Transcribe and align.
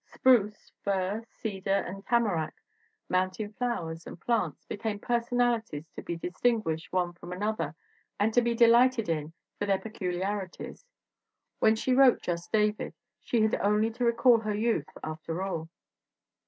Spruce, 0.03 0.71
fir, 0.83 1.27
cedar 1.29 1.75
and 1.83 2.03
tamarack, 2.03 2.55
mountain 3.07 3.53
flowers 3.53 4.07
and 4.07 4.19
plants, 4.19 4.65
became 4.65 4.97
personalities 4.97 5.85
to 5.91 6.01
be 6.01 6.17
distin 6.17 6.59
guished 6.63 6.91
one 6.91 7.13
from 7.13 7.31
another 7.31 7.75
and 8.19 8.33
to 8.33 8.41
be 8.41 8.55
delighted 8.55 9.07
in 9.09 9.31
for 9.59 9.67
their 9.67 9.77
peculiarities. 9.77 10.85
When 11.59 11.75
she 11.75 11.93
wrote 11.93 12.23
Just 12.23 12.51
David 12.51 12.95
she 13.21 13.43
had 13.43 13.53
only 13.61 13.91
to 13.91 14.03
recall 14.03 14.39
her 14.39 14.55
youth, 14.55 14.89
after 15.03 15.43
all. 15.43 15.69